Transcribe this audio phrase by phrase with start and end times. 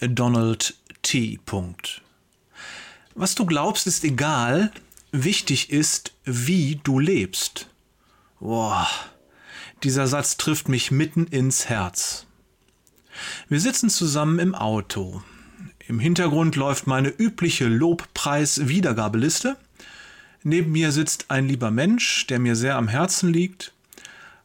[0.00, 1.38] Donald T.
[3.14, 4.72] Was du glaubst, ist egal.
[5.12, 7.68] Wichtig ist, wie du lebst.
[8.40, 8.88] Boah,
[9.82, 12.26] dieser Satz trifft mich mitten ins Herz.
[13.48, 15.22] Wir sitzen zusammen im Auto.
[15.86, 19.56] Im Hintergrund läuft meine übliche Lobpreis-Wiedergabeliste.
[20.42, 23.72] Neben mir sitzt ein lieber Mensch, der mir sehr am Herzen liegt.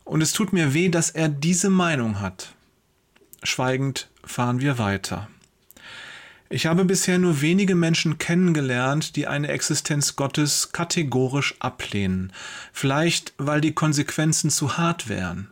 [0.03, 2.53] Und es tut mir weh, dass er diese Meinung hat.
[3.43, 5.29] Schweigend fahren wir weiter.
[6.51, 12.33] Ich habe bisher nur wenige Menschen kennengelernt, die eine Existenz Gottes kategorisch ablehnen,
[12.73, 15.51] vielleicht weil die Konsequenzen zu hart wären.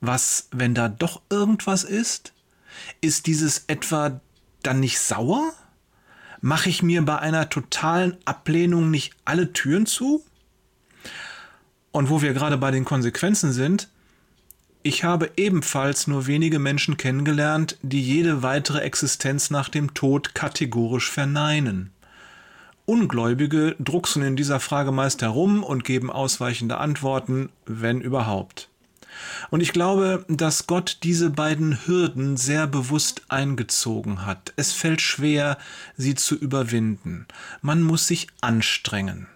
[0.00, 2.32] Was, wenn da doch irgendwas ist?
[3.02, 4.20] Ist dieses etwa
[4.62, 5.52] dann nicht sauer?
[6.40, 10.24] Mache ich mir bei einer totalen Ablehnung nicht alle Türen zu?
[11.92, 13.88] Und wo wir gerade bei den Konsequenzen sind,
[14.84, 21.10] ich habe ebenfalls nur wenige Menschen kennengelernt, die jede weitere Existenz nach dem Tod kategorisch
[21.10, 21.90] verneinen.
[22.84, 28.68] Ungläubige drucksen in dieser Frage meist herum und geben ausweichende Antworten, wenn überhaupt.
[29.48, 34.52] Und ich glaube, dass Gott diese beiden Hürden sehr bewusst eingezogen hat.
[34.56, 35.56] Es fällt schwer,
[35.96, 37.26] sie zu überwinden.
[37.62, 39.28] Man muss sich anstrengen,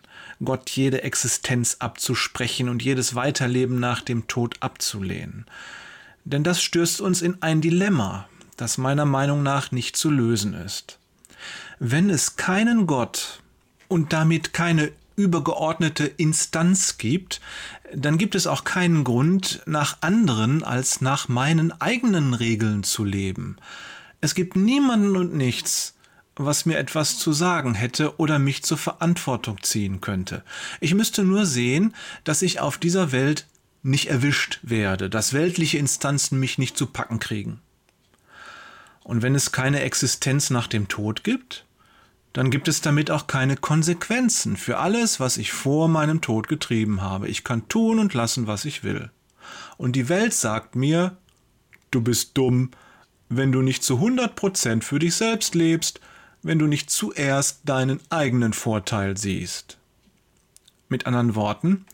[0.45, 5.47] Gott jede Existenz abzusprechen und jedes Weiterleben nach dem Tod abzulehnen.
[6.25, 10.99] Denn das stößt uns in ein Dilemma, das meiner Meinung nach nicht zu lösen ist.
[11.79, 13.41] Wenn es keinen Gott
[13.89, 17.41] und damit keine übergeordnete Instanz gibt,
[17.95, 23.57] dann gibt es auch keinen Grund, nach anderen als nach meinen eigenen Regeln zu leben.
[24.21, 25.95] Es gibt niemanden und nichts,
[26.39, 30.43] was mir etwas zu sagen hätte oder mich zur Verantwortung ziehen könnte.
[30.81, 31.95] Ich müsste nur sehen,
[32.25, 33.47] dass ich auf dieser Welt
[33.83, 37.61] nicht erwischt werde, dass weltliche Instanzen mich nicht zu packen kriegen.
[39.05, 41.65] Und wenn es keine Existenz nach dem Tod gibt,
[42.33, 47.01] dann gibt es damit auch keine Konsequenzen für alles, was ich vor meinem Tod getrieben
[47.01, 47.29] habe.
[47.29, 49.11] Ich kann tun und lassen, was ich will.
[49.77, 51.17] Und die Welt sagt mir,
[51.91, 52.71] du bist dumm,
[53.29, 56.01] wenn du nicht zu 100 Prozent für dich selbst lebst,
[56.49, 59.77] wenn du nicht zuerst deinen eigenen Vorteil siehst.
[60.89, 61.85] Mit anderen Worten,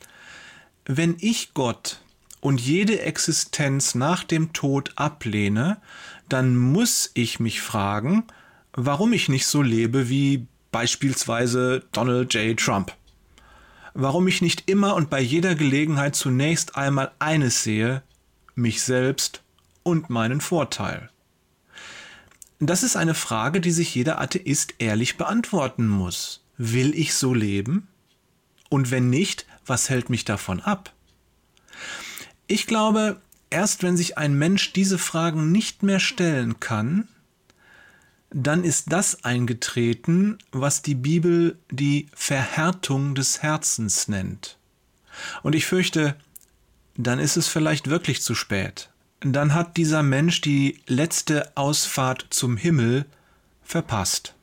[0.85, 2.01] wenn ich Gott
[2.41, 5.79] und jede Existenz nach dem Tod ablehne,
[6.29, 8.29] dann muss ich mich fragen,
[8.73, 12.57] warum ich nicht so lebe wie beispielsweise Donald J.
[12.57, 12.95] Trump.
[13.93, 18.05] Warum ich nicht immer und bei jeder Gelegenheit zunächst einmal eines sehe,
[18.55, 19.43] mich selbst
[19.83, 21.11] und meinen Vorteil.
[22.67, 26.43] Das ist eine Frage, die sich jeder Atheist ehrlich beantworten muss.
[26.57, 27.89] Will ich so leben?
[28.71, 30.95] Und wenn nicht, was hält mich davon ab?
[32.47, 33.21] Ich glaube,
[33.51, 37.07] erst wenn sich ein Mensch diese Fragen nicht mehr stellen kann,
[38.31, 44.59] dann ist das eingetreten, was die Bibel die Verhärtung des Herzens nennt.
[45.43, 46.17] Und ich fürchte,
[46.97, 48.91] dann ist es vielleicht wirklich zu spät.
[49.27, 53.07] Dann hat dieser Mensch die letzte Ausfahrt zum Himmel
[53.63, 54.35] verpasst.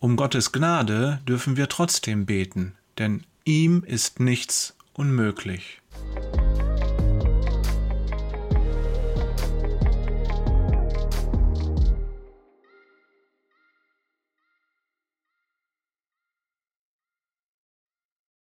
[0.00, 5.80] Um Gottes Gnade dürfen wir trotzdem beten, denn ihm ist nichts unmöglich.